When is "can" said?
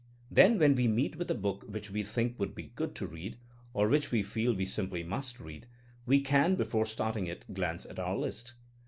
6.21-6.55